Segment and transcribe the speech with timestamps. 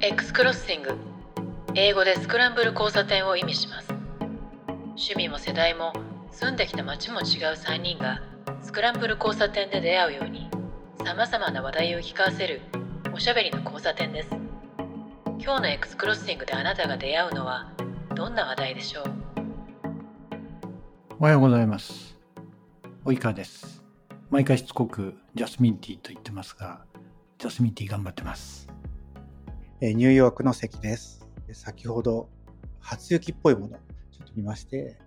[0.00, 0.96] X クロッシング
[1.74, 3.88] 英語でスクランブル交差点を意味します。
[4.90, 5.92] 趣味も世代も
[6.30, 7.24] 住んできた街も違う
[7.56, 8.22] 3人が
[8.62, 10.48] スクランブル交差点で出会うように
[11.04, 12.60] さまざまな話題を聞かせる
[13.12, 14.30] おしゃべりの交差点です。
[15.40, 17.72] 今日の X クロッシングであなたが出会うのは
[18.14, 19.04] どんな話題でしょう？
[21.18, 22.16] おはようございます。
[23.04, 23.82] 及川です。
[24.30, 26.84] 毎回しつこくジャスミンティーと言ってますが
[27.38, 28.67] ジャスミンティー頑張ってます。
[29.80, 31.24] ニューヨークの席です。
[31.52, 32.28] 先ほど
[32.80, 33.78] 初雪っぽいものを
[34.10, 34.98] ちょっと見まして、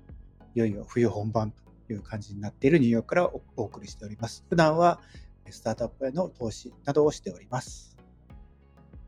[0.55, 4.45] いよいよ冬本番という感じになっているニューヨークからおお送りしております。
[4.49, 5.01] 普段は
[5.49, 7.97] スタートアップへの投資などをしております。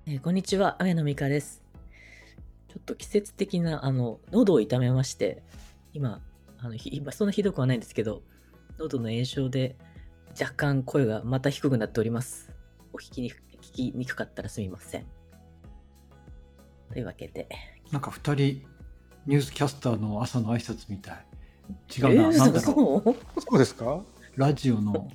[0.05, 1.63] えーこんにちは、雨野美香です。
[2.67, 5.43] ちょっと季節的な、あの、喉を痛めまして、
[5.93, 6.21] 今、
[6.57, 8.21] あの、ひ今そんなひどくはないんですけど、
[8.79, 9.77] 喉の炎症で
[10.37, 12.51] 若干声がまた低くなっております。
[12.91, 13.35] お聞きに、聞
[13.71, 15.05] きにくかったらすみません。
[16.93, 17.47] というわけで、
[17.91, 18.35] なんか二人
[19.25, 21.25] ニュースキャスターの朝の挨拶みたい。
[21.97, 22.61] 違うな、えーなんだろう。
[22.61, 24.01] そうそうですか？
[24.35, 25.09] ラジオの。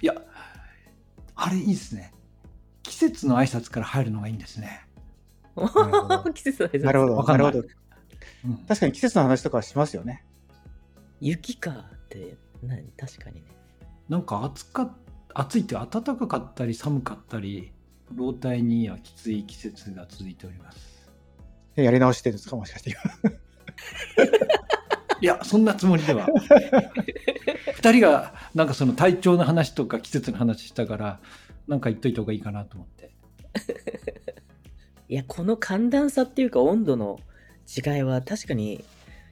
[0.00, 0.14] いや
[1.34, 2.12] あれいいですね。
[2.82, 4.86] 季節の挨拶から入るのがいいんですね、
[6.34, 6.84] 季節の挨拶。
[6.84, 7.58] なるほど、なるほど。
[8.44, 10.24] うん、確かに季節の話とかはしますよね。
[11.20, 12.84] 雪かって、何？
[12.96, 13.48] 確かにね。
[14.08, 14.94] なんか暑か
[15.34, 17.72] 暑いって暖かかったり寒かったり
[18.14, 20.89] 老体にはきつい季節が続いております
[21.82, 22.96] やり直してるんですかもしかして。
[25.22, 26.26] いやそんなつもりでは
[27.76, 31.20] 二人がなんかその体調の話とか季節の話したから
[31.68, 33.10] なんか言っといた方がいいかなと思って
[35.08, 37.20] いや、この寒暖差っていうか温度の
[37.66, 38.84] 違いは確かに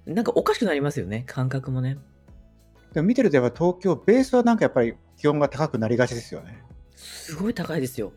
[0.06, 1.98] なんかおかしくなりますよね、感覚もね。
[2.92, 6.62] でも見てるとやっぱ東京、ベースはなんかやっぱり気温が高くなりがちですよね。
[6.96, 8.12] すごい高いですよ。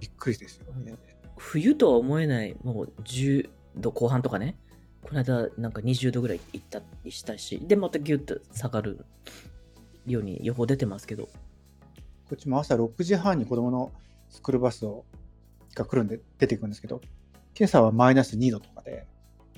[0.00, 0.94] びっくりですよね。
[1.38, 4.56] 冬とは思えない、もう10度後半とかね。
[5.02, 9.04] この間なんか20度ぐらいいったりしたし、で、またギュッと下がる
[10.06, 11.28] ように予報出てますけど。
[12.28, 13.92] こっちも朝6時半に子供の
[14.30, 15.04] スクールバスを
[15.76, 17.00] が来るんで出てくるんですけど、
[17.56, 19.06] 今朝はマイナス2度とかで、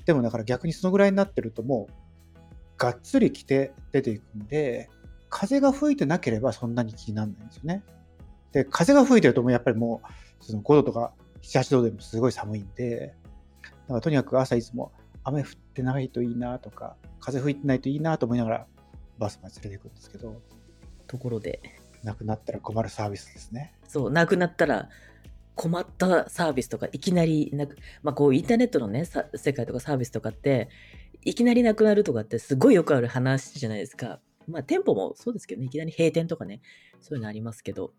[0.05, 1.93] でもだから逆にそのぐらいになってるともう、
[2.77, 4.89] がっつり着て出ていくんで、
[5.29, 7.83] 風が吹いてなければそんなに気にならないんですよね。
[8.51, 10.01] で、風が吹いてるともうやっぱりも
[10.41, 13.15] う、その5度とか7、8度でもすごい寒いんで、
[13.89, 14.91] だからとにかく朝いつも
[15.23, 18.67] 雨降ってないといいなとか、風吹いてないといいなと思いながら
[19.17, 20.41] バスまで連れて行くんですけど、
[21.07, 21.59] ところで、
[22.03, 23.73] なくなったら困るサービスですね。
[23.87, 24.89] そう、なくなったら
[25.55, 30.69] 困ったサービスとか、いきなりなく、まあこう、インターネットのね、さ世界とかサービスとかって、
[31.23, 34.19] いきなりなくなるとかってすごいよくある話じゃないですか。
[34.47, 36.61] まあ店舗もそうですけどね、いきなり閉店とかね、
[37.01, 37.91] そういうのありますけど。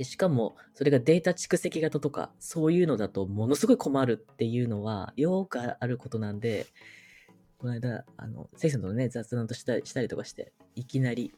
[0.00, 6.64] で、しかも、それがデータ蓄積型とか、そういうのだとものすごい困るっていうのは、よくあることなんで、
[7.58, 11.34] この間、あの、セイさんとね、雑談としたしたりとかして、いきなり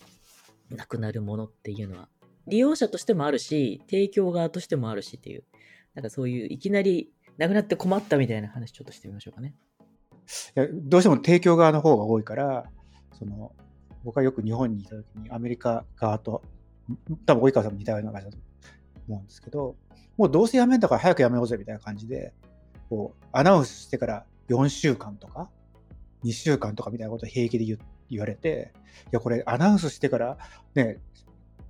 [0.70, 2.08] なくなるものっていうのは、
[2.46, 5.42] 利用者としてもあるし、提供側としてもあるしっていう、
[5.94, 9.56] なんかそういういきなりなくなって困ったみたいな話ちょっとしてみましょうかね。
[10.56, 12.70] いやどうしても提供側の方が多いから、
[13.18, 13.50] その
[14.04, 16.44] 僕はよく日本にいた時にアメリカ側と、
[17.26, 18.51] 多分及川さんも似たような感じだと
[19.08, 19.76] 思うんですけど、
[20.16, 22.32] もうどうせやめんだから早くやめようぜみたいな感じで、
[22.88, 25.48] こうアナウンスしてから4週間とか、
[26.24, 27.78] 2週間とかみたいなことを平気で言
[28.10, 28.72] 言われて、
[29.06, 30.36] いや、これアナウンスしてから
[30.74, 31.00] ね、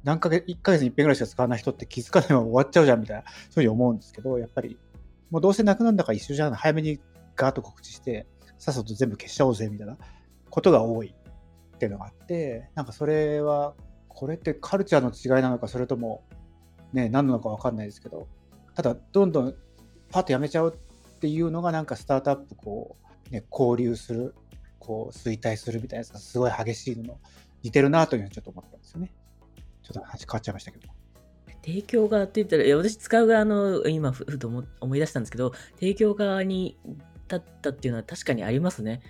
[0.03, 4.77] 何ヶ月、1ヶ月に1遍ぐらいしか使わない人って気づかないまま終わっちゃうじゃんみたいな、そういうふうに思うんですけど、やっぱり、
[5.31, 7.01] もうどうせなくなるんだから一緒じゃん、早めに
[7.37, 8.27] ガーッと告知して、
[8.59, 9.97] さっさと全部消しちゃおうぜみたいな
[10.51, 11.15] ことが多い
[11.75, 13.75] っていうのがあって、なんかそれは、
[14.09, 16.25] これってカルチャーの違いなのか、それとも、
[16.93, 18.29] ね、何なのか分かんないですけど、
[18.75, 19.55] ただ、どんどん
[20.11, 22.97] パッとやめちゃうっていうのが、なんかスタートアップ、こ
[23.31, 24.35] う、ね、交流する、
[24.79, 27.19] こう、衰退するみたいなやつがすごい激しいの、
[27.63, 29.13] 似てるなというのをちょっと思ったんですよね。
[29.83, 30.89] ちょっと話変わっちゃいましたけど。
[31.65, 34.49] 提供側って言ったら、いや私使う側の、今ふふと
[34.81, 36.77] 思い出したんですけど、提供側に
[37.29, 39.01] 立ったっていうのは確かにありますね。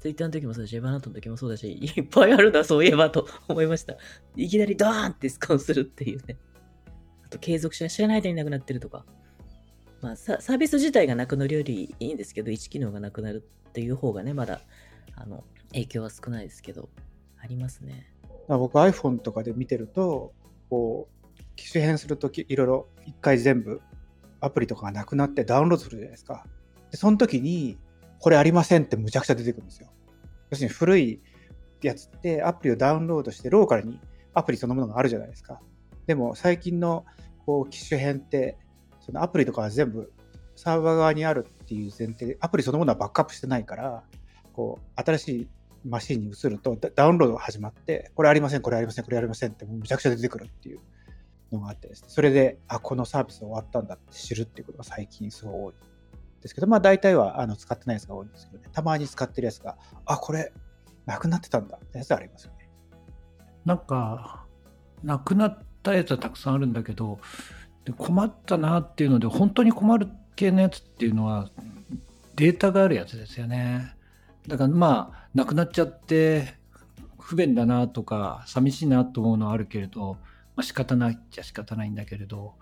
[0.00, 3.96] ツイッターの時もそうだし、エヴァナートの時もそうだし、いっぱいあるな、そういえばと思いました。
[4.36, 6.36] いきなりドーンってスカンするっていうね。
[7.36, 9.04] と、継続しない、知らない間になくなってるとか。
[10.02, 14.60] まあサ、ービス自体がなくなるよりいいんですけど、1機能がなくなるっていう方がね、まだ、
[15.14, 16.88] あの、影響は少ないですけど、
[17.40, 18.12] ありますね。
[18.48, 20.32] 僕 iPhone とかで見てると、
[20.70, 23.80] こう、機種変するとき、いろいろ一回全部
[24.40, 26.46] アプリとかがなくなってダウンロードするじゃないですか。
[26.90, 27.78] で、その時に、
[28.18, 29.88] これありませんってむちゃくちゃ出てくるんですよ。
[30.50, 31.20] 要するに古い
[31.82, 34.00] やつってアプリをダウンロードしてローカルに
[34.34, 35.60] アプリそのものがあるじゃないですか。
[36.06, 37.04] でも最近の
[37.46, 38.58] こう機種変って、
[39.00, 40.12] そのアプリとかは全部
[40.56, 44.02] サーバー側にあるっていう前提で、アプリそのものはバックアップしてないから、
[44.52, 45.48] こう、新しい
[45.84, 50.80] マシンに移るとダウンロードが始まって、これありません、これありません、これありませんって、もうめちゃくちゃ出てくるっていう
[51.52, 55.74] のがあってですね、それで、あ、このサービス終わったんだって知るっていうことが最近すごい多い。
[56.42, 60.52] ですけど、まあ大体はあの使ってないやつが多いんですけどね、たまに使ってるやつが、あ、これ、
[61.04, 62.68] なくなってたんだってやつありますよね。
[63.64, 64.46] なんか、
[65.02, 67.20] なくなったやつはたくさんあるんだけど、
[67.84, 71.50] で困ったなっていうので、本当に困る系のやつっていうのは、
[72.34, 73.94] データがあるやつですよね。
[74.48, 76.54] だからまあ、なくなっちゃって、
[77.20, 80.18] 不便だなとか、寂しいなと思うのはあるけれど、
[80.56, 82.54] まあ仕方ないっちゃ仕方ないんだけれど、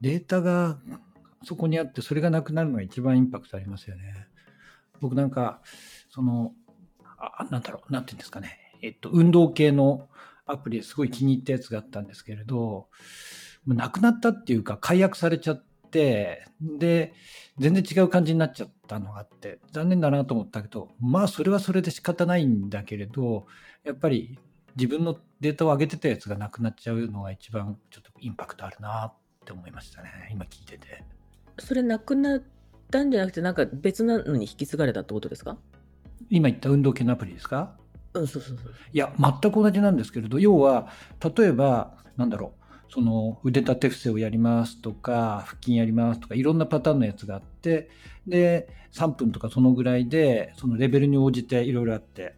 [0.00, 0.78] データが
[1.44, 4.26] そこにあって、それがなくなるのが一番インパクトありますよね。
[5.00, 5.60] 僕なんか、
[6.08, 6.52] その、
[7.18, 10.08] あなんだろう、なんていうんですかね、えっと、運動系の
[10.52, 12.88] アプリですごい気に入ったやつがあったんですけれど、も
[13.66, 17.14] うなくなったっていうか、解約されちゃって、で、
[17.58, 23.46] 全然違う感じになっちゃったのがあって、残念だなと思ったけど、まあ、それはそれで仕方ないんだけれど、
[23.84, 24.38] やっぱり
[24.76, 29.14] 自分のデータを上げてたやつがなくなっちゃうのが一番ちょっとインパクトあるなっ
[29.44, 31.04] て思いましたね、今聞いてて。
[31.58, 32.42] それなくなっ
[32.90, 35.58] たんじゃなくて、なんか別なのに引き継がれたってことですか？
[36.30, 37.76] 今言った運動系のアプリですか？
[38.14, 38.74] うん、そうそうそう。
[38.92, 40.88] いや、全く同じなんですけれど、要は、
[41.36, 42.62] 例えば、なんだろう、
[42.92, 47.88] その腕立て伏せをやりますとか、腹筋やりますとか、いろんなパターンのやつがあって、
[48.26, 52.34] で、3分とかそのぐらいで、そのレベルに応じていろいろあって、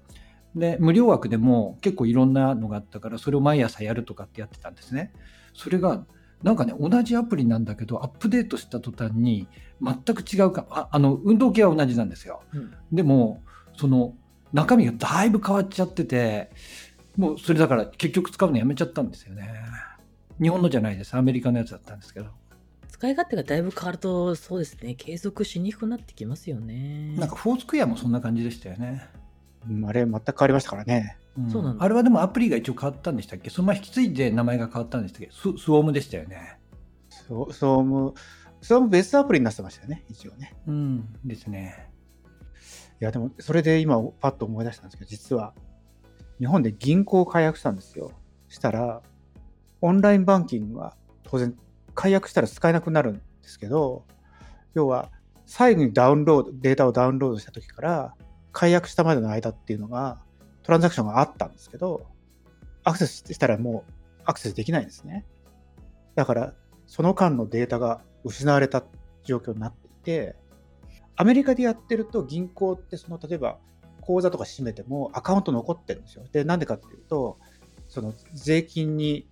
[0.54, 5.12] で、無料枠でも結構いろんなのがあったから、それを毎朝やるとかってやってたんですね。
[5.54, 6.06] それが、
[6.44, 9.48] なんかね、同じアプリなんだけど、アップデートした途端に、
[9.82, 12.42] 全く違うか、ああの、運動系は同じなんですよ。
[12.54, 13.42] うんでも、
[13.76, 14.14] その
[14.54, 16.50] 中身がだいぶ変わっちゃってて、
[17.16, 19.52] もうそれだから結局使うのやめちゃったんですよね。
[20.40, 21.14] 日本のじゃないです。
[21.16, 22.26] アメリカのやつだったんですけど。
[22.88, 27.16] 使い勝手がだいぶ変わると、そうですね、継続しにくくなってきますよね。
[27.18, 29.08] なんかフォースクエアもそんな感じでしたよね。
[29.68, 31.16] うんあれ、全く変わりましたからね。
[31.40, 36.58] んそうなあれはでもアプリが一応変わったんでしたっけそのまま引き継いで名前が変わったんでしたっけススウォームでしたよね。
[37.10, 38.14] そう、総務、
[38.60, 40.54] 総務別アプリになってましたよね、一応ね。
[40.68, 41.08] うん。
[41.24, 41.93] ですね。
[43.04, 45.54] や、でも、それで今、パッと思い出したんですけど、実は、
[46.38, 48.12] 日本で銀行を解約したんですよ。
[48.48, 49.02] したら、
[49.80, 51.56] オンラインバンキングは当然、
[51.94, 54.04] 解約したら使えなくなるんですけど、
[54.74, 55.10] 要は、
[55.46, 58.14] 最後にダウンロード、データをダウンロードした時から、
[58.52, 60.18] 解約したまでの間っていうのが、
[60.62, 62.06] トランザクションがあったんですけど、
[62.84, 63.92] アクセスしたらもう
[64.24, 65.24] アクセスできないんですね。
[66.14, 66.54] だから、
[66.86, 68.84] その間のデータが失われた
[69.24, 70.36] 状況になっていて、
[71.16, 73.58] アメリカでやってると銀行ってその例えば
[74.00, 76.24] 口座とか閉めてもアカウント残ってるんですよ。
[76.30, 77.38] で、なんでかっていうと、
[77.88, 79.26] その税金に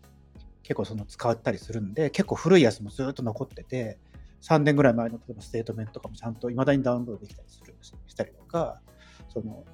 [0.62, 3.98] 結構その使ったりするんで、結構古いやつもずっと残ってて、
[4.40, 7.74] 3年ぐらい前の例えばステートメントとかもちゃんと未だにダウンロードできたりする
[8.06, 8.80] したりとか、
[9.28, 9.64] その、も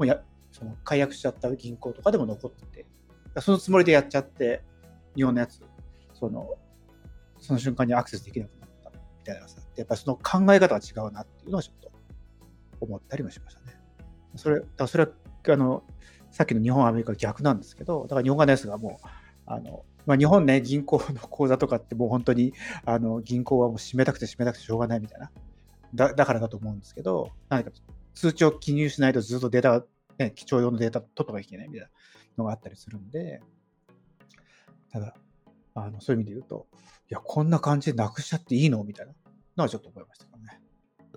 [0.00, 0.20] うや、
[0.52, 2.86] その解約しちゃった銀行とかでも残ってて、
[3.40, 4.62] そのつもりでやっちゃって、
[5.14, 5.60] 日本のやつ、
[6.12, 6.54] その、
[7.38, 8.55] その瞬間にアクセスできなくなっ
[9.26, 11.90] たいなさ、やっぱりその考え方が違うなっていうのはちょっと
[12.80, 13.78] 思ったりもしましたね。
[14.36, 15.10] それ、だそれは、
[15.48, 15.82] あの、
[16.30, 19.06] さっきの日本、アメリカ逆なんですけど、だから日本側のやつがもう、
[19.46, 22.52] あの、まあ、日本ね、銀行の口座とかってもう本当に、
[22.84, 25.30] あの、銀行はもう閉めたくて閉めたくてしょうがないみたいな。
[25.94, 27.70] だだからだと思うんですけど、何か
[28.14, 29.84] 通知を記入しないとずっとデータ、
[30.18, 31.88] ね、貴重用のデータ取っとかいけないみたいな
[32.38, 33.40] のがあったりするんで、
[34.90, 35.14] ただ、
[35.74, 36.66] あのそういう意味で言うと、
[37.08, 38.82] や、こんな感じでなくしちゃっていいの？
[38.84, 39.12] みたいな
[39.56, 40.60] のはちょっと思いましたけどね。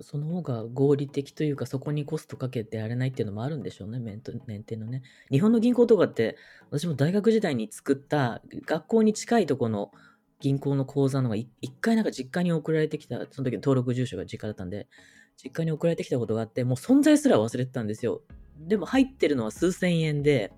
[0.02, 5.02] その方が合理的というか、そこにコストかけてやれないっていうのもあるんでしょうね、メントメンテのね。
[5.30, 6.38] 日本の銀行とかって、
[6.70, 9.92] 私も大学時代に作った学校に近いとこの
[10.40, 11.50] 銀行の口座のが一
[11.82, 14.88] 回なんか実家に送られてきた、その時の登録住所が実家だったんで、
[15.36, 18.22] 実家に送られてきたことがあって、もう存在すら忘れてたんですよ。
[18.58, 20.54] でも入ってるのは数千円で、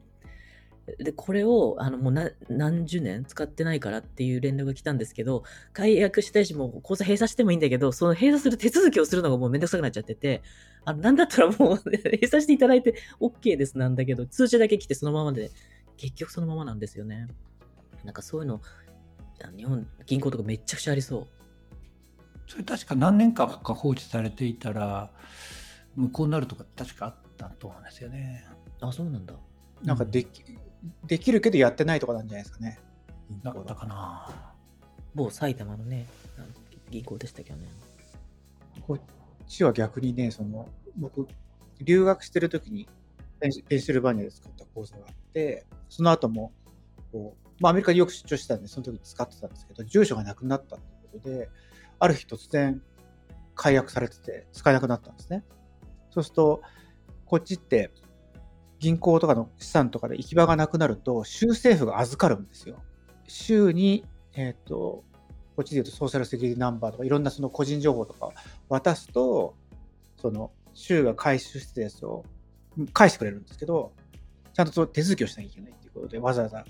[0.99, 5.43] で、これを、あの、もうな何十年使ってないからっていう連絡が来たんですけど、
[5.73, 10.41] 解約したいし、もう口座閉鎖してもいいんだけど、その閉鎖する手続きをするのがもうめんどくさくなっちゃってて、
[10.85, 11.77] あの、なんだったらもう閉
[12.27, 15.51] 鎖していただいて OK ですなんだけど、通知だけ来てそのままで、
[15.97, 17.27] 結局そのままなんですよね。
[18.03, 18.61] なんかそういうの、
[19.43, 21.27] あ日本、銀行とかめっちゃくちゃありそう。
[22.47, 25.11] それ確か何年間か放置されていたら、
[25.95, 28.45] 無効になるとか確かあったと思うんですよね。
[28.81, 29.33] あ、そうなんだ。
[29.83, 30.43] なんかでき、
[31.05, 32.79] できるけどやってないとかなんじゃないですかね。
[33.43, 34.53] なかったかな。
[35.15, 36.07] 某埼玉のね、
[36.89, 37.67] 銀行でしたけどね。
[38.87, 39.01] こっ
[39.47, 41.27] ちは逆にね、その、僕、
[41.81, 42.87] 留学してる時に
[43.39, 46.51] ペンシペンシルバニアで作った講座があって、その後も、
[47.11, 51.49] こう、まあアメリカによく出張してたんで、その時使ってたんですけど、住所がなくなったってことで、
[51.99, 52.81] ある日突然、
[53.55, 55.43] 解約されてて使えなくなったんですね。
[56.09, 56.61] そうすると、
[57.25, 57.91] こっちって
[58.81, 62.81] 銀行とかの資産とかで行き場がなくなると、州政府が預かるんですよ。
[63.27, 65.03] 州に、えっ、と、
[65.55, 68.31] こっちで言うとソーシャルセキュリティナンバーとかいろんなその個人情報とか
[68.69, 69.53] 渡すと、
[70.17, 72.25] その州が回収してたやつを
[72.91, 73.93] 返してくれるんですけど、
[74.53, 76.65] ちゃんとその手続きをしなきゃいけないっていうことで、わざわざ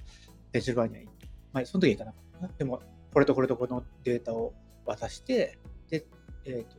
[0.52, 1.12] デジタルバーには、
[1.54, 2.54] まあ、その時はいかなかったな。
[2.58, 2.82] でも、
[3.14, 4.54] これとこれとこのデータを
[4.86, 5.58] 渡して、
[5.90, 6.06] で、
[6.44, 6.78] えっ、と、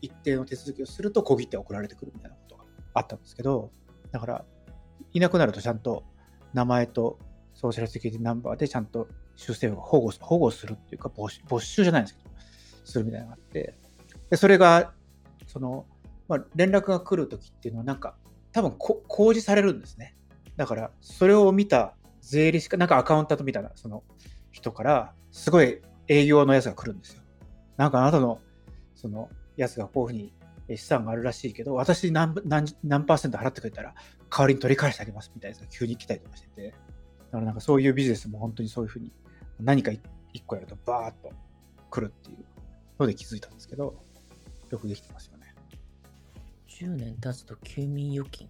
[0.00, 3.70] 一定の手続きをすると小切手が送られてくるみたいなことがあったんですけど、
[4.10, 4.44] だから、
[5.12, 6.04] いなくなるとちゃんと
[6.52, 7.18] 名前と
[7.54, 12.30] ソーシャルセキュリティナンバーでちゃんと州政府が保護保護するっていうか没収、没収じゃないんですけど、
[12.84, 13.74] するみたいなのがあって、
[14.30, 14.92] でそれが、
[15.46, 15.86] その、
[16.28, 18.16] まあ、連絡が来るときっていうのはなんか、
[18.52, 20.16] 多分こ公示されるんですね。
[20.56, 24.02] だから、それを見た税理士か、なんかアカウンタントみたいな、その
[24.50, 27.22] 人から、すごい営業のやつが来るんですよ。
[27.76, 28.38] なんかあなたの、
[28.94, 30.20] その、やつがこういうふ
[30.68, 33.94] うに資産があるらしいけど、私何何何パーセント払ってくれたら、
[34.34, 36.72] 代わりに取り返してあげますみたいな急に来たりとかしてて、だ
[37.32, 39.12] からなんかそういうビジネスも本当にそういうふうに、
[39.60, 40.00] 何か一
[40.32, 41.34] 一個やるとバーッと
[41.90, 42.38] 来るっていう
[42.98, 43.94] ので気づいたんですけど、
[44.70, 45.54] よくできてますよね。
[46.68, 48.48] 10年経つと休眠預金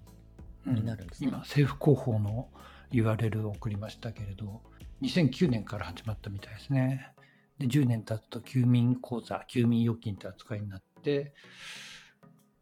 [0.66, 1.28] になるんですね。
[1.28, 2.48] 今、政府広報の
[2.92, 4.62] URL を送りましたけれど、
[5.02, 7.12] 2009年から始まったみたいですね。
[7.58, 11.34] で10年経つと休眠口座、休眠預金って扱いになって、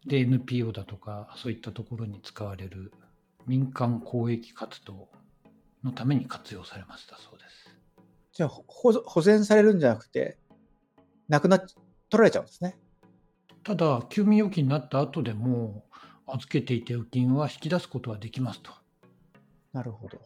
[0.07, 2.91] で、NPO だとか、そういったところに使われる
[3.47, 5.09] 民間公益活動
[5.83, 7.77] のために活用されましたそうです。
[8.33, 10.39] じゃあ、ほ保保全されるんじゃなくて、
[11.29, 11.61] なくなっ、
[12.09, 12.79] 取られちゃうんですね。
[13.63, 15.85] ただ、休眠預金になった後でも、
[16.27, 18.73] 預けていた預金は引き出すことはできますと。
[19.73, 20.19] なるほど。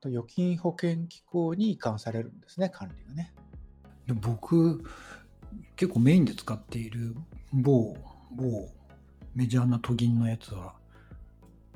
[0.00, 3.34] と預金保険機構に移管されるんですね、管理がね。
[4.06, 4.82] で僕
[5.76, 7.14] 結構メインで使っている
[7.52, 7.96] 某
[8.32, 8.68] 某
[9.34, 10.74] メジャーな都銀のやつは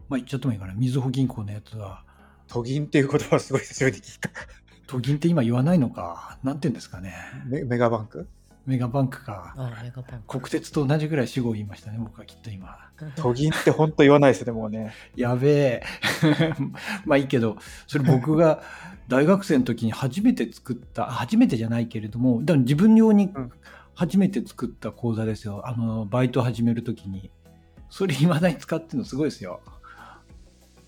[0.08, 0.74] まあ言っちゃってもいいかな。
[0.74, 2.02] みずほ銀行のやつは。
[2.48, 4.30] 都銀っていう言葉はすごい久しぶりに聞いた。
[4.86, 6.38] 都銀って今言わないのか？
[6.42, 7.14] なんて言うんですかね。
[7.46, 8.28] メメガバンク？
[8.66, 9.54] メガバンクか。
[9.56, 10.40] あメガバンク。
[10.40, 12.78] 国鉄と同じぐらい死後言いましたね僕はきっと今。
[13.16, 14.92] 都銀って本当言わないですよね、もうね。
[15.16, 15.82] やべえ。
[17.06, 17.56] まあいいけど
[17.86, 18.62] それ僕が
[19.08, 23.52] 大学生の時に初めて作った初めてじゃないけれどもでも自分用にうん。
[23.96, 25.62] 初めて作った講座ですよ。
[25.68, 27.30] あのバイト始める時に。
[27.90, 29.60] それ未だに使ってるのすごいですよ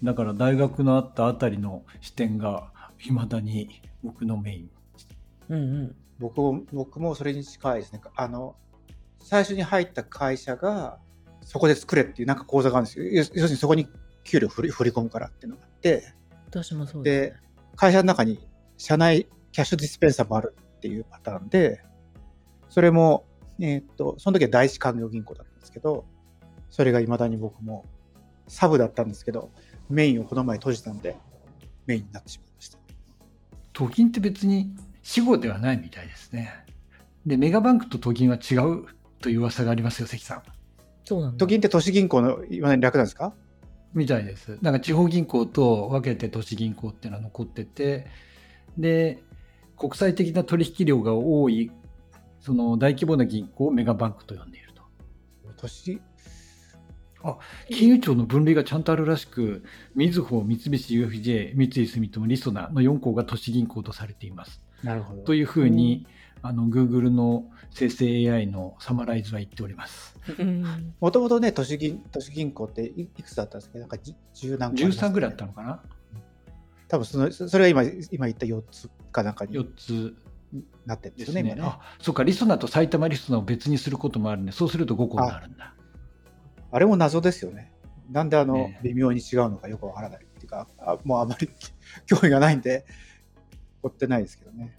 [0.03, 4.71] だから大学のあったあたりの視点が未だに僕のメイン
[5.49, 5.97] うんうん。
[6.19, 8.00] 僕も僕もそれに近いですね。
[8.17, 8.57] あの、
[9.21, 10.99] 最初に入った会社が、
[11.43, 13.05] そこで作れっていうなんか講座があるんですよ。
[13.07, 13.88] 要要するにそこに
[14.25, 16.12] 給料振り振り込むからっていうのがあって、
[16.49, 17.41] 私もそうです、ね。
[17.76, 18.41] 会社の中に
[18.76, 21.83] 社内キャッシュディスペンサーもあるっていうパターンで、
[22.69, 23.25] それも、
[23.61, 26.05] えーっと、その時は第一勧業銀行だったんですけど、
[26.71, 27.85] それが未だに僕も
[28.49, 29.50] サブだったんですけど、
[29.88, 31.16] メインをこの前閉じたんで、
[31.87, 32.78] メインになってしまいました。
[33.73, 36.50] 都銀って別に死後ではないみたいですね
[37.26, 38.87] でメガバンクと都銀は違う
[39.21, 40.43] という噂がありますよ関さん
[41.05, 41.38] そうなんだ。
[41.38, 43.33] 都銀って都市銀行の今に略なんですか？
[43.95, 44.59] みたいです。
[44.61, 48.07] なんか地方銀行と分けて都市銀行っていうのは残ってて、
[48.76, 49.23] で、
[49.78, 51.71] 国際的な取引量が多い、
[52.40, 54.83] その大規模な銀行をメガバンクと呼んでいると。
[55.57, 56.00] 都市、
[57.71, 59.64] 金融庁の分類がちゃんとあるらしく、
[59.95, 64.62] みずほ、三菱 UFJ、三井住友、りそなの4行が都市銀行とされています。
[64.83, 65.23] なるほど。
[65.23, 66.06] というふうに、
[66.42, 70.16] あの、Google の生成 AI のサマライズは言っております。
[70.38, 75.83] うんもともとね、都市銀都市銀行っていいくつだったんですけど、なんかじ10何個ね13ぐらいあったのかな？
[76.88, 80.14] 多分その、それが今、今言った4つかなんかに ?4 つ
[80.85, 81.40] なってるんでですすね。
[81.40, 81.68] よね、今ね。
[81.68, 85.75] あ、そうか、リソナと埼玉リソナを別にすることもあるんで、そうすると5個になるんだ。
[86.70, 87.73] あれも謎ですよね。
[88.11, 91.49] なんであの、ね微妙に違うのかよくわからないっていうか、あもうあまり
[92.06, 92.87] 興味がないんで、
[93.82, 94.76] 追ってないですけどね。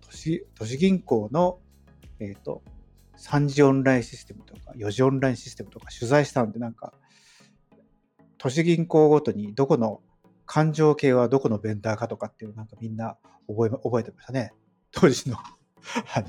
[0.00, 1.60] 都市都市銀行の、
[2.20, 2.62] えっ、と、
[3.16, 6.92] 3次オンラインシステムとか、4次オンラインシステムとか取材したんで、なんか、
[8.38, 10.00] 都市銀行ごとにどこの
[10.46, 13.18] 勘定系はどこのベンダーかとかっていうなんかみんな
[13.48, 14.52] 覚え覚えてましたね。
[14.92, 15.36] 当時の
[16.14, 16.28] あの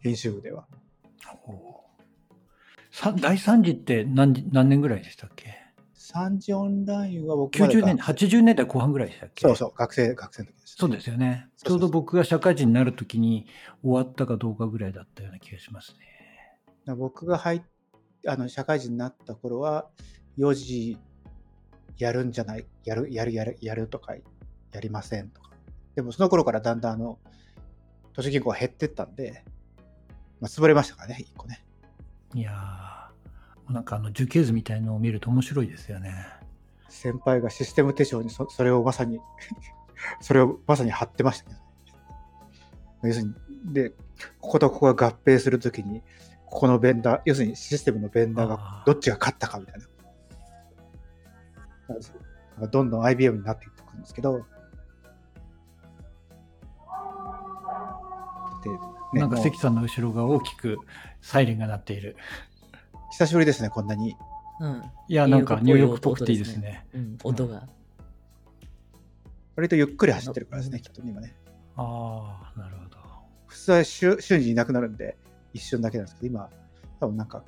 [0.00, 0.66] 編集部では。
[3.02, 5.58] 第3次って何時何年ぐらいでしたっけ
[5.96, 9.46] ？3次オンラインは僕まだ ?90 年、80年代後半ぐらいでしたっけ？
[9.46, 11.48] そうそう、学生、学生の時です、そうですよね。
[11.56, 13.46] ちょうど僕が社会人になるときに
[13.82, 15.94] 終わったかどうかぐらいだったような気がします
[16.86, 16.94] ね。
[16.94, 17.62] 僕が入っ
[18.26, 19.88] あの社会人になった頃は、
[20.36, 20.98] 4時
[21.96, 25.50] やるんじゃない、やる、やる、やる、やるとか、やりませんとか。
[25.94, 27.18] でもその頃からだんだんあの、
[28.12, 29.44] 都市銀行が減ってったんで、
[30.40, 31.64] まあ、潰れましたからね、1個ね。
[32.34, 36.26] いやーなんかあの樹形図みたいのを見ると面白いですよね。
[36.88, 39.20] 先輩がシステム手帳にそそれをまさに
[40.20, 41.62] それをまさに貼ってましたけど、ね、
[43.04, 43.34] 要する
[43.66, 43.90] にで
[44.40, 46.02] こことここが合併するときに
[46.46, 49.86] ここのベンダー要するにシステムのベンダーがどっちが勝ったかみたいな。
[52.68, 54.38] どんどん IBM になっていくんですけど。
[54.38, 54.44] で、
[59.12, 60.78] ね、なんか関さんの後ろが大きく
[61.20, 62.16] サイレンが鳴っている。
[63.12, 64.14] 久しぶりですねこんなに
[64.60, 64.82] うん。
[65.08, 66.86] いや、なんかニューヨークっぽくていい音ですね。
[66.94, 67.66] うん、音が。
[69.56, 71.34] 割とゆっくり走ってるからですねきっと今ね
[71.76, 72.98] ああ、なるほど。
[73.46, 75.16] 普通は瞬瞬時いなくなるんで、
[75.54, 76.50] 一瞬だけなんですけど、今、
[77.00, 77.42] 多分なんか、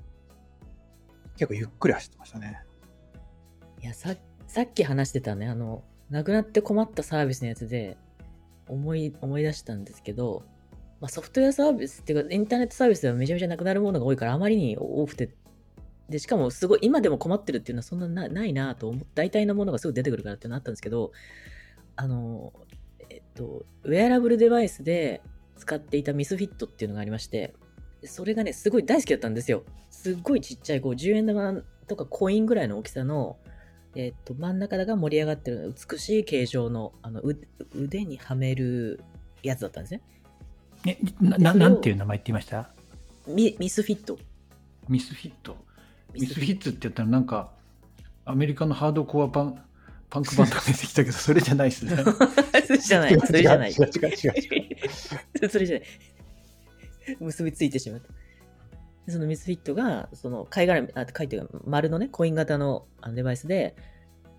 [1.36, 2.62] 結構ゆっくり走ってましたね。
[3.82, 4.14] いや、さ、
[4.46, 7.98] さっき話してたね、あの、なくなって困ったサービスのやつで、
[8.68, 10.44] 思い、思い出したんですけど、
[11.02, 15.34] まあ、ソフトウェアサービスっていうか、インターネットサービスではめちゃめちゃなくなるものが多いから、あまりに多くて、
[16.08, 21.10] で、しかもすごい、今でも困ってるっていうのはそんななないなと思って、大体のものがすぐ出てくるからっていうのあったんですけど、
[21.96, 22.52] あの、
[23.10, 25.22] えっと、ウェアラブルデバイスで
[25.56, 27.52] 使っていたミスフィットっていうのがありまして、
[28.04, 29.64] それがね、すごい大好きだったんですよ。
[29.90, 33.38] すっごいちっちゃい、こう、10円玉とかコインぐらいの大きさの、
[33.96, 37.22] えっと、真ん中が盛り上がってる美しい形状の、あの、
[37.74, 39.02] 腕にはめる
[39.42, 40.00] やつだったんですね。
[40.86, 42.70] え、な、ななんていう名前って言いました？
[43.26, 44.18] ミミスフィット。
[44.88, 45.56] ミスフィット。
[46.12, 47.52] ミスフィッツって言ったらなんか、
[48.24, 49.62] アメリカのハードコアパン
[50.10, 51.96] パンクバンドが出てきたけど、それじゃないですね。
[52.66, 53.20] それじゃない。
[53.20, 53.70] それじゃない。
[53.70, 55.48] 違う違う違う。
[55.48, 55.88] それじゃない。
[57.18, 58.08] 結びついてしまった。
[59.06, 63.74] でそのミスフィットが、その貝殻、あ、貝っていうか、丸のね、コイン型のあのデバイスで、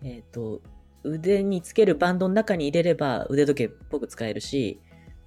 [0.03, 0.61] えっ、と、
[1.03, 4.79] 腕につけるバンドの中に入れれば腕時計っぽく使えるし、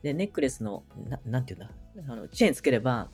[0.07, 1.71] で、ネックレスの、ななんていうんだ、
[2.09, 3.11] あの、チェーンつければ、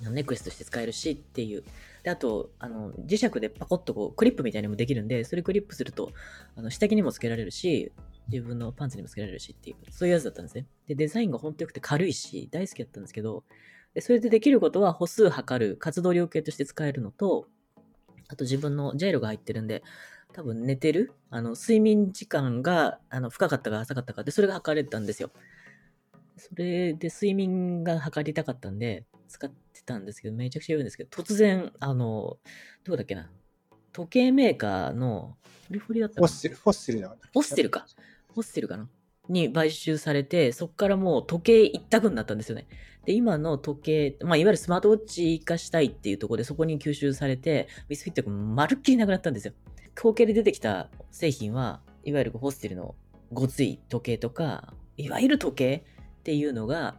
[0.00, 1.62] ネックレスとして使えるしっていう。
[2.02, 6.12] で、あと、あの、磁石でパコッとこう、クリップみたいにもできるんで、それクリップすると、
[6.56, 7.92] あの、下着にもつけられるし、
[8.28, 10.66] 自分のパンツにもつけられるしっていう、そういうやつだったんですね。
[10.86, 13.44] で、デザインが本当良くて軽いし、大好きだったんですけど、
[13.92, 17.48] でそれでできることは歩数測る、活動量計として使えるのと、
[18.28, 19.82] あと自分のジャイロが入ってるんで、
[20.32, 25.30] 多分寝てる、あの、睡眠時間が、あの、深かったか浅かったかで、それが測れたんですよ。
[26.36, 32.38] それで睡眠が測りたかったんで、使ってたんですけど、めちゃくちゃ言うんですけど、突然、あの、
[32.84, 33.30] どこだっけな、
[33.92, 37.28] 時計メーカーの、フリフリだったフォッシル、フォッシルじゃなかった。
[37.32, 37.86] ホステルか。
[38.34, 38.88] ホステルかな
[39.28, 42.66] に買収されて、そこからもう時計一択になったんですよね。
[43.06, 49.54] で、今の時計、まあ、いわゆるスマートウォッチ化したいっていうところで、そこに吸収されて、ミスフィットがまるっきりなくなったんですよ。
[49.96, 52.94] 統計で出てきた製品は、いわゆるホステルの
[53.32, 55.84] ごつい時計とか、いわゆる時計
[56.24, 56.94] っていうのが、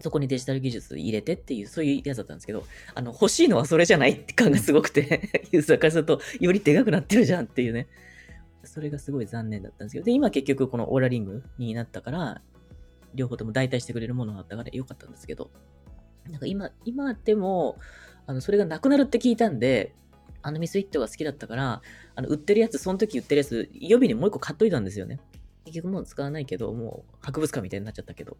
[0.00, 2.62] そこにデジタル技術入れてっていう、そういうやつだったんですけど、
[2.94, 7.86] あの、欲しいのはそれじゃないって感がすごくて、 ユーザーからすると、よりでかくなってるじゃんっていうね。
[8.64, 12.42] それがすごい残念だったんですけど、で、今結局このオーラリングになったから、
[13.14, 15.50] 両方とも代替してくれるものがあったからよかったんですけど、
[16.30, 17.78] なんか今、今でも、
[18.26, 19.94] あの、それがなくなるって聞いたんで、
[20.42, 21.80] あのミスフィットが好きだったから、
[22.14, 25.18] あの、売ってるやつ、その時売ってるやつ、予備にもう一個買っといたんですよね。
[25.64, 28.36] 結局もう使わないけど、もう博物館みたいになっちゃったけど。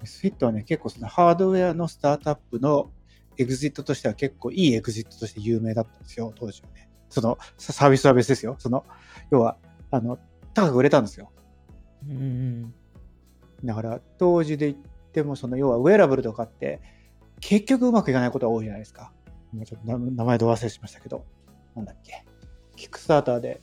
[0.00, 2.90] ミスフィットはね、結構そのハードウェアのスタートアップの
[3.36, 6.88] エグジットとしては結構いいエグジットとして有名だったんですよ、当時はね。
[7.08, 8.56] そのササービスは別ですよ。
[8.58, 8.84] その、
[9.30, 9.56] 要は、
[9.90, 10.18] あの、
[10.54, 11.32] 高く売れたんですよ。
[12.08, 12.74] うんうん
[13.64, 16.80] だから、当時で言っても、その、要はウェアラブルとかって、
[17.40, 19.12] 結局うまくいかないことが多いじゃないですか。
[19.52, 21.24] 今ちょっと名名前ど忘れしましたけど、
[21.74, 22.24] なんだっけ。
[22.76, 23.60] キックスターターで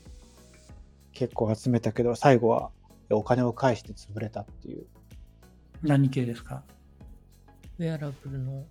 [1.18, 2.70] 結構集めたけど、最後は
[3.10, 4.86] お金を返して潰れたっていう。
[5.82, 6.64] 何系ですか？
[7.80, 8.64] ウェアラブルの、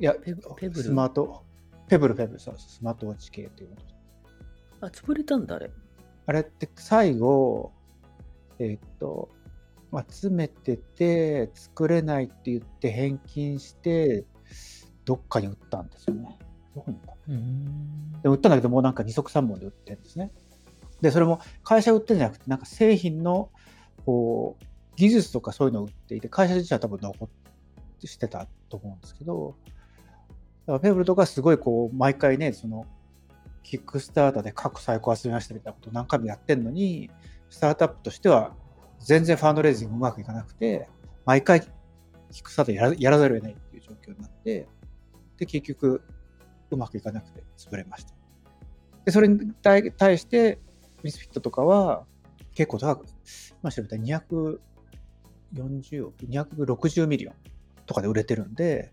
[0.00, 0.82] いや、ペペブル？
[0.82, 1.44] スマート、
[1.86, 3.76] ペブルペブル、そうですスマートウォッチ系っていうこ
[4.80, 4.86] と。
[4.86, 5.70] あ、潰れたんだ、あれ。
[6.26, 7.72] あれって最後、
[8.58, 9.28] えーっと、
[10.10, 14.24] 集めてて、作れないって言って返金して、
[15.04, 16.38] どっかに売ったんですよね。
[16.74, 18.22] どこに売。
[18.22, 20.32] で売ったんだけど、もうなんか二足三本で売ってるんですね。
[21.02, 23.50] で、それも会社売ってるんじゃなくて、なんか製品の、
[24.06, 24.64] こう、
[24.96, 27.28] 技術とかそういうのを売っていて、会社自体は多分残っ
[28.00, 29.56] てしてたと思うんですけど、
[30.66, 32.86] だからペブルとかすごいこう、毎回ね、その、
[33.62, 37.10] キックスターターで過去最高集めましたみたいなことを何回もやってんのに、
[37.50, 38.54] スタートアップとしては
[39.00, 40.88] 全然ファンドレイジングうまくいかなくて、
[41.24, 41.60] 毎回
[42.30, 44.66] キックスターターやらやらざるを得ないっていう状況になって、
[45.38, 46.02] で、結局、
[46.70, 48.14] うまくいかなくて潰れました。
[49.04, 49.82] で、それに対
[50.18, 50.58] して、
[51.02, 52.04] ミスフィットとかは
[52.54, 53.06] 結構高く、
[53.62, 57.34] 今調べたら240億、260 million
[57.86, 58.92] とかで売れてるんで、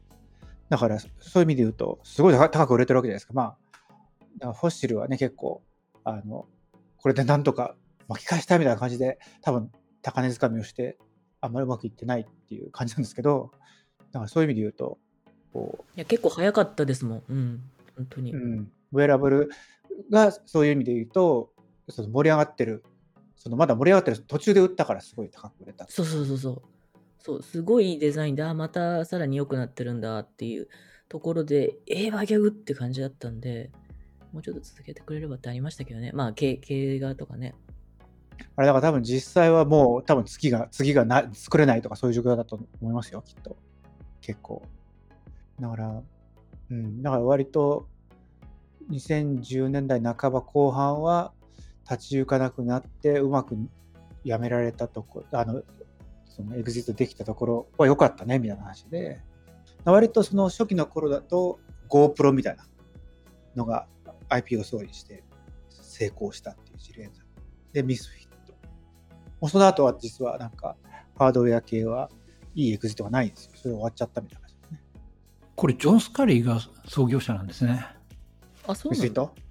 [0.69, 3.33] だからそういう意味で言うと、すごい高く売れてるわけじゃないですか。
[3.33, 3.57] まあ、
[4.37, 5.61] だから Fossil はね、結構、
[6.03, 6.45] あの、
[6.97, 7.75] これでなんとか
[8.07, 10.97] 巻き返したいみたいな感じで、多分高値掴みをして、
[11.41, 13.51] あんまりうまくいってないっていう感じなんですけど、
[14.11, 14.97] だからそういう意味で言うと、
[15.53, 17.23] こいや、結構早かったですもん。
[17.29, 17.63] うん。
[17.95, 18.33] 本当に。
[18.33, 19.49] う、うん、ウェアラブル
[20.11, 21.51] がそういう意味で言うと、
[21.89, 22.83] その盛り上がってる、
[23.35, 25.85] そのまだ盛り上がってる途中で売ったからすごい高く売れた。
[25.89, 26.61] そうそうそうそう。
[27.19, 30.67] そう、すごいデザインで、あ、またさらに良くなってるんだっていう
[31.09, 33.71] ところで、えー、バギャグって感じだったんで、
[34.31, 36.11] もうちょっと続けてくれればってありましたけどね。
[36.13, 37.55] まあ、経経営側とかね。
[38.55, 43.57] あれだから多分実際はもう多分次が、次がな作れないとかそういう状況だと思いますよ、きっと。
[44.21, 44.61] 結構。
[45.59, 46.01] だから、
[46.71, 47.87] うん、だから割と
[48.91, 51.33] 2010年代半ば後半は
[51.89, 53.57] 立ち行かなくなってうまく
[54.23, 55.63] やめられたところ、あの、
[56.25, 59.21] そのエグジットできたところは良かったね、みたいな話で、
[59.85, 62.65] 割とその初期の頃だと GoPro みたいな
[63.55, 63.87] のが
[64.29, 65.23] IP を装理して
[65.69, 67.09] 成功したっていう事例
[67.73, 68.53] で、ミスフィット。
[69.41, 70.75] もうその後は実はなんか
[71.17, 72.09] ハードウェア系は
[72.55, 73.51] いいエグジットがないんですよ。
[73.55, 74.81] それで終わっちゃったみたいな感じですね。
[75.55, 77.85] これ、ジョン・スカリーが創業者なんですね。
[78.67, 79.48] あ、そうミスフィッなのト？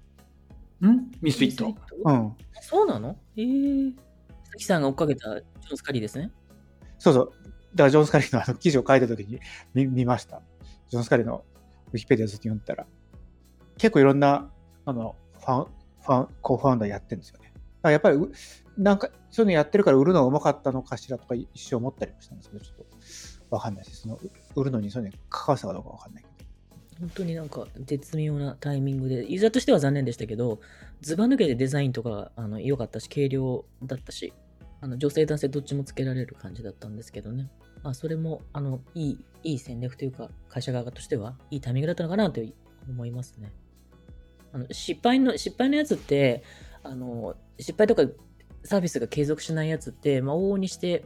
[0.87, 1.11] ん？
[1.21, 1.75] ミスフィット。
[2.05, 2.33] うん。
[2.61, 3.17] そうなの？
[3.35, 3.95] ええー。
[4.43, 6.31] さきさんが追っかけたジョン・スカリーですね。
[6.97, 7.31] そうそう。
[7.75, 9.39] だからジョン・スカリーのあの記事を書いたときに
[9.73, 10.41] 見見ました。
[10.89, 11.43] ジョン・スカリーの
[11.91, 12.87] ウィキペディアずっと読んでたら、
[13.77, 14.51] 結構いろんな
[14.85, 17.51] あのファン、ファン、コーファウンダーやってるんですよね。
[17.53, 18.31] だからやっぱりう、
[18.77, 22.77] なんか、そういうのやってるから売るのがうまかったのかしらとか一生思ったりもしたんですけど、ちょっ
[23.49, 24.01] とわかんないです。
[24.01, 26.28] そのう売るのにそういうのに関わったかどうかわかんないけど。
[26.99, 30.59] 本当になんか絶妙なタイミングで、ユーザーとしては残念でしたけど、
[31.01, 34.33] ずば抜けてデザインとかあの良かったし、軽量だったし、
[34.81, 37.49] あの女性男性どっちもつけられる感じだったんですけどね。
[37.83, 42.41] まあ、それも、あの、いい、いい戦略というか、会社側としては、いいタイミングだったのかなと
[42.89, 43.51] 思いますね。
[44.51, 46.43] あの、失敗の、失敗のやつって、
[46.83, 48.03] あの、失敗とか
[48.63, 51.05] サービスが継続しないやつって、まあ、往々にして、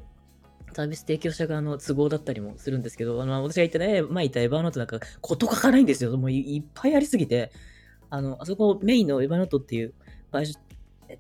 [0.74, 6.16] サービス提供者側の都合だったりもするんですけど、あの、私が言ったね、前言ったエヴァーノートなんか、こと書かないんですよ。
[6.18, 7.52] もういいっぱいありすぎて、
[8.10, 9.94] あの、あそこメインのエヴァーノートっていう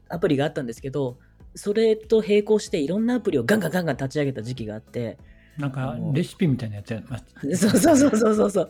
[0.09, 1.17] アプリがあったんですけど、
[1.55, 5.17] それと並行していろんなアプリをガンガンガンガン立ち上げた時期があって、
[5.57, 7.57] なんか、レシピみたいなやつやりました。
[7.57, 8.69] そうそうそうそうそうそう。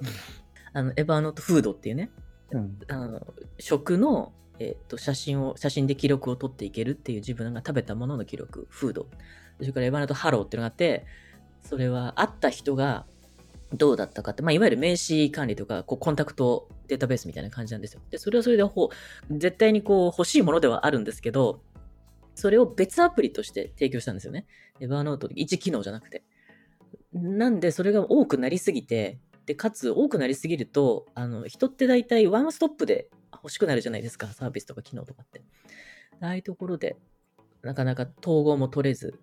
[0.73, 2.11] あの、 Evernote Food っていうね、
[2.51, 2.77] うん。
[2.87, 9.07] あの、食の、えっと写真を、写真で記録を取っていけるっていう自分が食べたものの記録、フード。
[9.63, 11.05] それから Evernote Hello っていうのがあって、
[11.63, 13.05] それは会った人が
[13.73, 18.01] どうだったかって、まあ、いわゆる名刺管理とか、こう、コンタクトデータベースみたいな感じなんですよ。
[18.09, 18.89] で、それはそれでほ、
[19.31, 21.61] 絶対にこう、欲しいものではあるんですけど、
[22.35, 24.45] それを別アプリとして提供したんですよね。
[24.79, 26.23] Evernote 1機能じゃなくて。
[27.13, 35.41] なんで、それが多くなりすぎて、で、かつ多くなりすぎると、あの、人って大体ワンストップで欲しくなるじゃないですか、サービスとか機能とかって。
[36.21, 36.95] ああいうところで、
[37.61, 39.19] なかなか統合も取れず、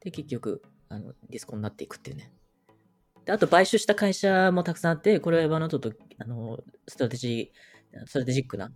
[0.00, 2.32] で、結局、あの、ディスコンになっていくっていうね。
[3.24, 8.70] で、あと買収した会社もたくさんあって、これは Evernote と、あの、 strategy、strategic な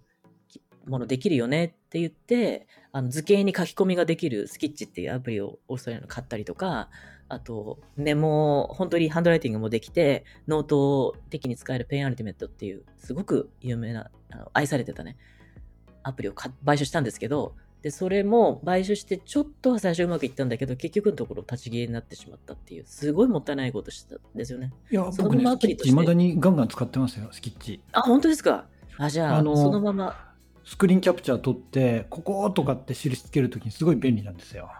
[0.87, 6.91] ものできるよねって言って、あの図形に書き込みができる Skitch っていうアプリをオーストラリアの買ったりとか、
[7.29, 15.17] あと、メモ、本当に handwriting もできて、ノート的に使える Penultimate っていう、すごく有名な、あの愛されてたね、
[16.03, 24.73] アプリを買買収したんですけど、で、それも買収してちょっとは最初うまくいったんだけど、結局のところ立ち消えになってしまったっていう、すごいもったいないことしてたんですよね。
[24.91, 27.81] いや、そのままアプリとしていまだにガンガン使ってますよ、 Skitch。
[27.93, 28.67] あ、本当ですか？
[28.99, 30.33] あ、じゃあ、あのそのまま、
[30.65, 34.71] スクリーンキャプチャー取って、こことかって印つけるときにすごい便利なんですよ。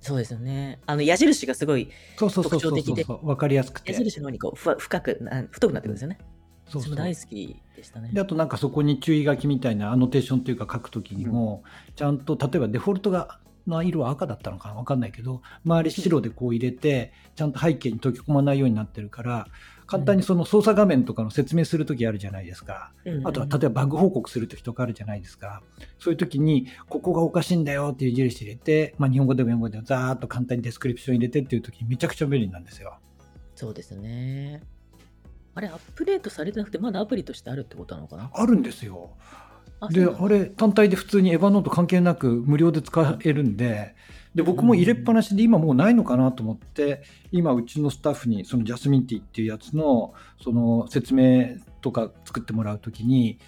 [0.00, 0.78] そうですよね。
[0.86, 3.04] あの、矢印がすごい、特徴的で。
[3.06, 3.98] わかりやすくて矢。
[3.98, 6.18] 印の方にこう、ふわ深く、な太くなってくるんですよね。
[6.68, 8.20] そうそう大好きでしたねで。
[8.20, 11.62] あとなんかそこに注意書きみたいなアノテーションというか書くときにも、
[11.94, 19.48] ちゃんと例えばデフォルトがの色は赤だったのかなわかんないけど周り白でこう入れてちゃんと背景に溶け込まないようになってるから
[19.86, 22.92] 簡単にその操作画面とかの説明するときあるじゃないですか。
[23.24, 25.62] あとは例えばバグ報告するときとかあるじゃないですか。
[25.98, 32.98] そういうときに、ここがおかしいんだよっていう印入れて、まあ日本語でも英語でもざーっと簡単に description入れてっていうときにめちゃくちゃ便利なんですよ。
[33.54, 34.60] そうですね。
[35.56, 38.30] あれ、アップデートされてなくて、まだアプリとしてあるってことなのかな？
[38.32, 39.10] あるんですよ。
[39.80, 43.94] あで、あれ単体で普通に Evernote 関係なく無料で使えるんで、
[44.34, 53.38] で、僕も入れっぱなしで今もうないのかなと思って、今うちのスタッフにそのジャスミンティーっていうやつのその説明とか作ってもらうときに、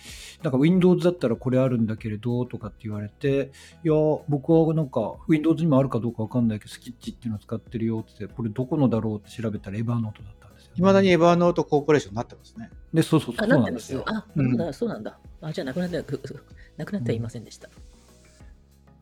[0.42, 3.50] なんか Windows だったらこれあるんだけれどとかって言われて、
[3.84, 3.94] いや、
[4.28, 10.32] 僕はなんか Windows にもあるかどうかわかんないけど、スキッチっていうのを使ってるよって言って、これどこのだろうって調べたらエヴァノートだっ
[10.76, 12.70] いまだにエバーノートコーポレーションになってますね。
[12.92, 13.64] で、そうそうそう、あ、そうなっ。
[13.66, 15.18] てますすあ、うんそうだ、そうなんだ。
[15.40, 15.96] あ、じゃあなくなって、
[16.76, 17.68] なくなってはいませんでした。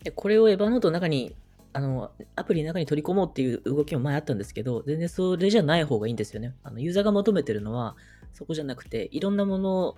[0.03, 1.35] でこれをエヴァノートの中に、
[1.73, 6.55] あの、アプリの中に取り込もうっていう動きも前あったんですけど、全然それじゃない方がいいんですよね。
[6.63, 7.97] あの、ユーザーが求めてるのは、
[8.33, 9.97] そこじゃなくて、いろんなもの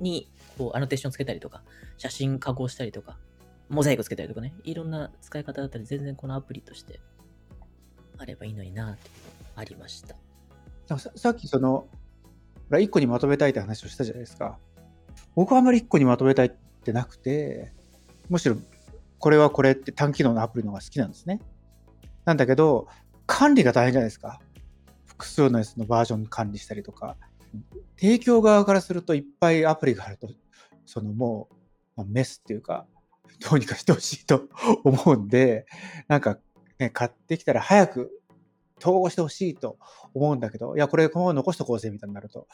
[0.00, 1.62] に、こう、アノテーションつけたりとか、
[1.96, 3.18] 写真加工したりとか、
[3.68, 7.00] モザイクつけたりとかね、いろんな使い方だったり、全然このアプリとして
[8.18, 9.10] あればいいのになって
[9.56, 10.16] ありました。
[10.86, 11.88] ささっきその、
[12.78, 14.58] 一個にまとめたいって話をしたじゃないですか。
[15.34, 16.50] 僕はあまり一個にまとめたいっ
[16.84, 17.72] てなくて、
[18.28, 18.56] むしろ
[19.18, 21.40] これはこれって単機能のアプリの方が好きなんですね。
[22.24, 22.88] なんだけど、
[23.26, 24.40] 管理が大変じゃないですか。
[25.06, 27.16] 複数のやつのバージョン管理したりとか。
[27.98, 30.28] 提供側からするといっぱいアプリがあると、
[30.84, 31.54] そのもう、
[31.96, 32.86] まあメスっていうか、
[33.48, 34.48] どうにかしてほしいと
[34.84, 35.66] 思うんで、
[36.08, 36.38] なんか
[36.78, 38.10] ね、買ってきたら早く
[38.80, 39.78] 統合してほしいと
[40.14, 42.46] 思うんだけど、いや、これこのまま残しとこうぜみたいになると、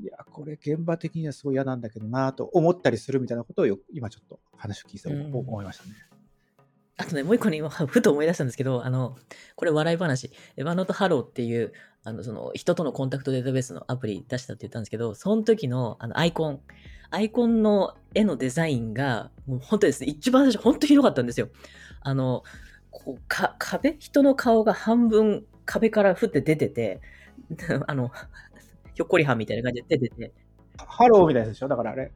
[0.00, 5.90] いや、これ現場的にはすごい嫌なんだけどなと思ったりするみたいなことをよ今ちょっと話を聞いてうん思いましたね。
[6.98, 9.16] あとね、もう一個ね、今、ふと思い出したんですけど、あの、
[9.54, 11.72] これ笑い話、 Evernote Hello っていう、
[12.04, 16.60] あの、その、人とのコンタクトデータベースのアプリ出したって言ったんですけど、その時の、あの、アイコン、
[17.10, 21.50] アイコンの絵のデザインが、もう本当ですね、一番最初、本当ひどかったんですよ。
[22.00, 22.44] あの、
[22.90, 23.96] こう、か、壁？
[23.98, 27.00] 人の顔が半分壁から降って出てて、
[27.86, 28.10] あの、
[28.94, 30.32] ひょっこりはんみたいな感じで出てて、
[30.78, 31.68] ハローみたいなやつでしょ？
[31.68, 32.10] だからあれ、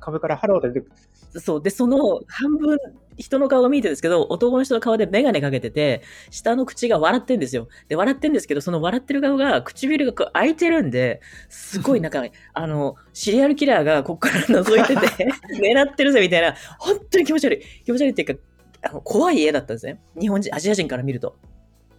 [0.00, 0.90] 壁からハローって出てく
[1.34, 1.40] る。
[1.40, 1.62] そう。
[1.62, 2.78] で、その半分、
[3.16, 7.68] 人の顔が見えてるんですけど、男の人の顔でメガネかけてて、下の口が笑ってんですよ。
[7.88, 12.22] で、笑ってんですけど、その笑ってる顔が、唇が開いてるんで、すごいなんか、
[12.54, 15.28] あの、シリアルキラーがこっから覗いてて、
[15.60, 17.84] 狙ってるぜみたいな、本当に気持ち悪い。
[17.84, 18.40] 気持ち悪いっていうか、
[18.82, 20.00] あの怖い絵だったんですね。
[20.18, 21.36] 日本人、アジア人から見ると。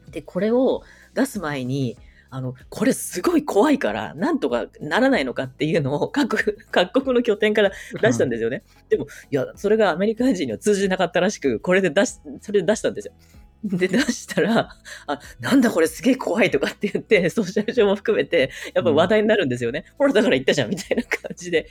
[0.09, 1.97] で、これを出す前に、
[2.31, 8.63] あの、これすごい怖いから、なんとかならないのかっていうのを 各、各国の拠点から出したんですよね。
[8.89, 13.13] でも、いや、それがアメリカ人には通じなかったらしく、これで出し、それで出したんですよ。
[13.63, 14.69] で、出したら、
[15.07, 19.85] あ、なんだこれすげえ怖いとかって言って、ソーシャル上も含めて、やっぱ話題になるんですよね。
[19.97, 21.67] ほら、だから言ったじゃん、みたいな感じで。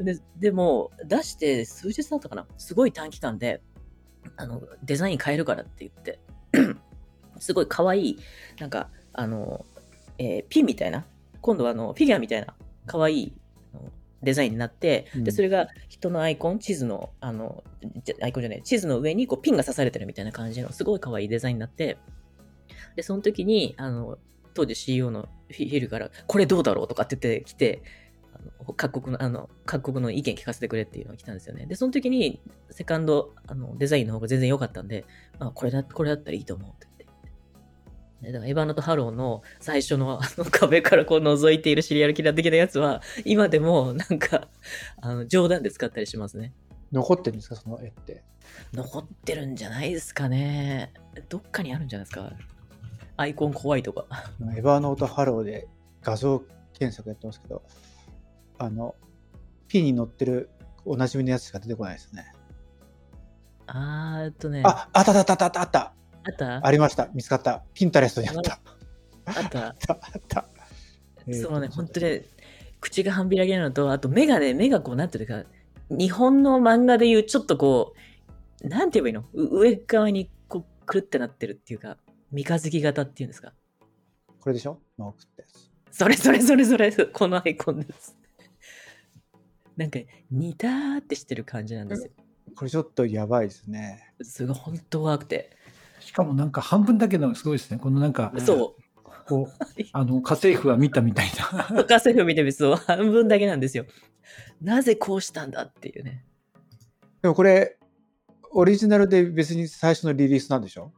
[0.00, 2.46] で、でも、出して数日だったかな？
[2.56, 3.60] すごい短期間で、
[4.36, 6.18] あの、デザイン変えるからって言って、
[7.38, 8.18] すごい可愛い、
[8.58, 9.64] なんか、あの、
[10.18, 11.04] えーピンみたいな、
[11.40, 12.54] 今度はあの、フィギュアみたいな、
[12.86, 13.32] 可愛い
[14.22, 17.62] デザインになって、うんで、それが人のアイコン、地図の、あの、
[18.20, 21.98] アイコンじゃない、地図の上にこうピンが刺されてるみたいな感じの、すごい可愛いデザインになって、
[22.96, 24.18] で、その時に、あの、
[24.54, 27.82] 当時 CEO のフィルから、これどうだろうとかって言ってきて、
[28.76, 31.66] 各国の、あの、各国の意見聞かせてくれっていうのが来たんですよね。
[31.66, 35.04] で、その時に、セカンド、あの、デザインの方が全然良かったんで、
[35.38, 36.87] あ、これだ、これだったらいいと思うって
[38.22, 44.48] Evernote Hello の最初の あの壁からこう覗いているシリアルキラー的なやつは、今でもなんか、
[45.00, 46.52] あの、冗談で使ったりしますね。
[46.90, 48.24] 残ってるんですか、その絵って。
[48.72, 50.92] 残ってるんじゃないですかね。
[51.28, 52.32] どっかにあるんじゃないですか？
[53.16, 54.06] アイコン怖いとか。
[54.40, 55.68] Evernote Hello で
[56.02, 57.62] 画像検索やってますけど、
[58.58, 58.94] あの、
[59.68, 60.50] P に載ってる
[60.84, 62.32] おなじみのやつしか出てこないですね。
[63.66, 64.62] あーえっとね。
[64.64, 65.94] あ、あったあったあったあったあった。
[66.28, 66.66] あった？
[66.66, 67.08] ありました。
[67.14, 67.62] 見つかった。
[67.74, 68.60] ピンタレストにあった。
[69.26, 69.66] あった？
[69.66, 69.92] あった。
[69.94, 70.48] あった。
[71.32, 72.22] そのね、本当に、
[72.80, 75.44] 口が半開きなのと、あと目がね、目がこう、なんていうか、
[75.90, 77.94] 日本の漫画でいうちょっとこ
[78.62, 79.24] う、なんて言えばいいの？
[79.34, 81.96] う上側にこう、くるってなってるっていうか、
[82.30, 83.52] 三日月型っていうんですか？
[84.40, 84.80] これでしょ？
[84.96, 85.70] 今送ったやつ。
[85.90, 88.16] それそれそれそれ、このアイコンです。
[89.76, 89.98] なんか、
[90.30, 92.10] 似たーってしてる感じなんですよ。
[92.56, 94.12] これちょっとやばいですね。
[94.22, 95.50] すごい、本当怖くて。
[96.00, 97.78] しかもなんか半分だけのすごいですね。
[97.78, 98.82] このなんか、そう。
[99.26, 101.26] こう、あの、家政婦は見たみたい
[101.70, 101.84] な。
[101.84, 103.84] 家政婦見てみると 半分だけなんですよ。
[104.62, 106.24] なぜこうしたんだっていうね。
[107.22, 107.78] でもこれ、
[108.52, 110.92] オリジナルで別に最初のリリースなんでしょ？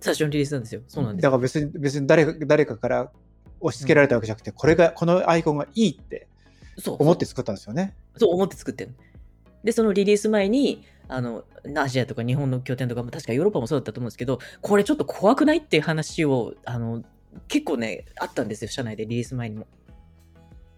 [0.00, 0.82] 最初のリリースなんですよ。
[0.86, 1.30] そうなんですよ。
[1.30, 3.12] だから別に、別に誰か誰かから
[3.60, 6.28] 押し付けられたわけじゃなくて、これが、このアイコンがいいって
[6.78, 7.96] そう思って作ったんですよね。
[8.16, 8.94] そう思って作ってる。
[9.64, 10.84] で、そのリリース前に、
[11.14, 11.44] あの、
[11.76, 17.02] アジアとか日本の拠点とかも確かヨーロッパもそうだったと思うんですけど、これちょっと怖くないっていう話を、あの、
[17.48, 19.66] 結構ね、あったんですよ、社内でリリース前にも。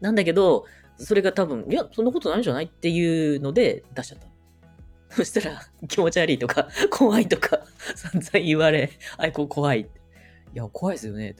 [0.00, 0.66] なんだけど、
[0.98, 4.26] それが多分、いや、そんなことないんじゃないっていうので出しちゃった。
[5.14, 7.60] そしたら、気持ち悪いとか、 怖いとか、
[7.94, 9.80] 散々言われ、アイコン怖い。
[9.80, 9.86] い
[10.54, 11.36] や、怖いですよね。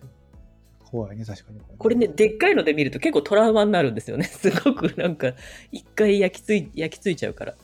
[0.85, 1.61] 怖いね、確かに。
[1.77, 4.25] これね、でっかいので見ると結構トラウマになるんですよね。
[4.31, 5.35] すごくなんか、
[5.73, 7.57] 一回焼きつい、焼きついちゃうから。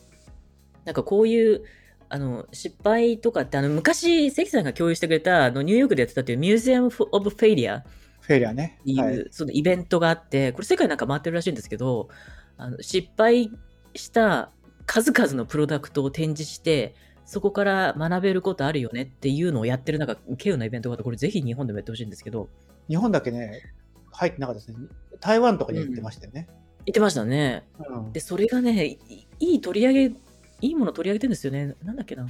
[0.85, 1.63] なんかこういう、
[2.09, 7.81] あの、失敗とかって、あの、昔、関さんが共有してくれた、あの、ニューヨークでやってたっていうミュージアム・オブ・フェイリア。
[8.21, 8.79] フフェリアね。
[8.81, 9.27] っていう、はい。
[9.31, 12.09] そのイベントがあって、これ世界なんか回ってるらしいんですけど、
[12.57, 13.51] あの失敗
[13.95, 14.51] した
[14.87, 22.49] 数々のプロダクトを展示して、そこから学べることあるよねっていうのをやってるなんか、稀有なイベントがあって、これぜひ日本でもやってほしいんですけど、
[22.89, 23.63] 日本だけね、
[24.11, 24.89] 入ってなかったですね。
[25.21, 26.49] 台湾とかには行ってましたよね。
[26.87, 27.65] 言ってましたね。
[27.89, 28.99] うんで、それがね、い
[29.39, 30.15] いい取り上げ、
[30.61, 31.75] いいもの取り上げてるんですよね。
[31.83, 32.27] なんだっけな。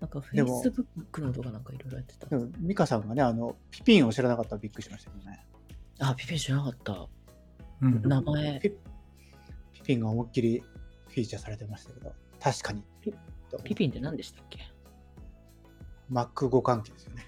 [0.00, 2.36] なんか、でも Facebook のとかなんかいろいろやってたで。
[2.36, 5.46] も美香さんがね、あの、ピピンを知らなかったらびっくりしましたけどね。
[5.98, 7.06] あ、ピピン知らなかった。
[7.82, 8.60] うん名前。
[8.60, 8.70] ピ
[9.72, 10.62] ピピンが思いっきり
[11.08, 12.82] フィーチャーされてましたけど、確かに。
[13.02, 13.12] ピ
[13.64, 14.60] ピピンって何でしたっけ
[16.10, 17.26] ？Mac 互換機ですよね。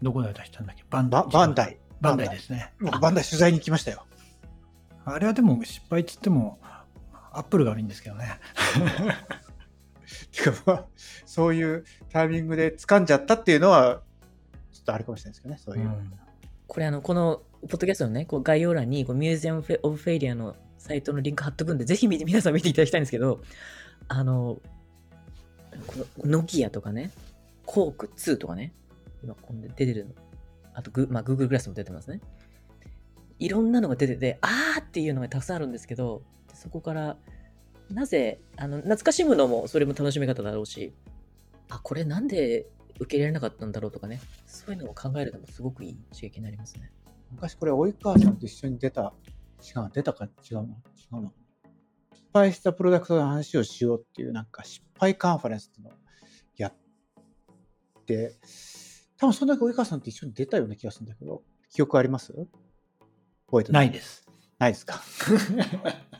[0.00, 0.84] どこで出したんだっけ？
[0.88, 1.78] バンババンダイ。
[2.00, 2.72] バンダイですね。
[2.80, 4.06] 僕バンダイ取材に行きましたよ。
[5.04, 6.58] あれはでも失敗っつっても、
[7.32, 8.40] アップルが悪いんですけどね。
[10.32, 10.86] てかまあ、
[11.26, 14.02] そういうタイミングで掴んじゃったっていうのは、
[14.72, 15.86] ちょっとあれかもしれないですけどね、そういう。
[15.86, 16.12] うん
[16.68, 23.40] これあの、この、ポッドキャストのね、こう概要欄に、こうミュージアム・オブ・フェイリアのサイトのリンク貼っとくんで、ぜひ皆さん見ていただきたいんですけど、
[24.06, 24.60] あの、
[25.86, 27.10] このノキアとかね、
[27.64, 28.72] コーク2とかね、
[29.24, 30.12] 今こんで出てるの。
[30.74, 32.20] あとグ、まあ、Google グラスも出てますね。
[33.38, 36.22] いろんなのが出てて、あーっていうのがたくさんあるんですけど、
[36.58, 37.16] そこから、
[37.90, 40.92] なぜ、あの、懐かしむのも、それも楽しみ方だろうし、
[41.70, 42.66] あ、これなんで
[42.98, 46.90] 受け入れられなかったんだろうとかね、そういうのを考えるのもすごくいい刺激になりますね。
[47.30, 49.12] 昔これ、及川さんと一緒に出た、
[49.60, 50.66] 違う、出たか違うな、違
[51.12, 51.32] うな。
[52.12, 55.94] 失敗したプロダクトの話をしようっていう、なんか失敗カンファレンスっていうのを
[56.56, 56.74] やっ
[58.04, 58.34] て、
[59.16, 62.32] 多分そんだけ及川さんと一緒に出たような気がするんだけど、記憶あります？
[63.46, 64.26] 覚えてないです。
[64.58, 65.00] ないですか？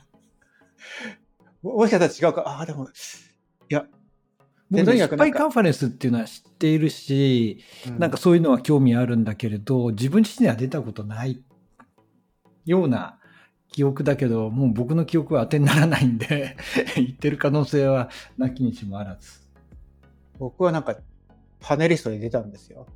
[1.61, 2.41] もしかしたら違うか。
[2.47, 3.85] ああ、でも、いや、
[4.71, 11.43] 僕ね、とにかく失敗カンファレンスっていうのは知っているし、うなんかそういうのは興味あるんだけれど、自分自身では出たことない
[12.65, 13.19] ような
[13.71, 16.55] 記憶だけど、もう僕の記憶は当てにならないんで、
[16.95, 19.39] 言ってる可能性はなきにしもあらず。
[20.37, 20.97] 僕はなんか
[21.59, 22.87] パネリストで出たんですよ。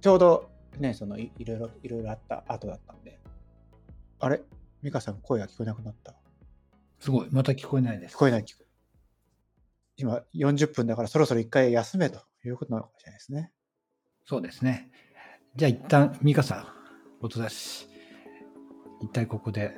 [0.00, 3.18] ちょうどね、そのいいろいろ、いろいろあった後だったんで。
[4.20, 4.42] あれ？
[4.82, 6.14] 美香さん声が聞こえなくなった。
[7.00, 7.28] すごい。
[7.30, 8.16] また聞こえないです。
[8.16, 8.68] 聞こえない聞こえ
[9.96, 13.52] 今40分だからそろそろ一回休めということなのかもしれないですね。
[14.24, 14.90] そうですね。
[15.56, 16.66] じゃあ一旦、ミカさん、
[17.20, 17.88] 音出し、
[19.02, 19.74] 一体ここで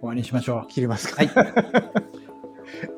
[0.00, 0.68] 終わりにしましょう。
[0.68, 1.24] 切りますか。
[1.24, 1.30] はい。